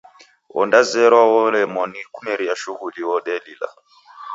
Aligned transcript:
Wodazerwa 0.55 1.21
wolemwa 1.31 1.83
nikumeria 1.91 2.53
shughulia 2.61 3.05
wodelila. 3.09 3.67